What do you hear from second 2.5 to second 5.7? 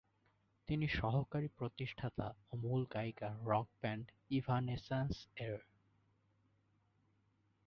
ও মূল গায়িকা rock band ইভানেসেন্স-এর।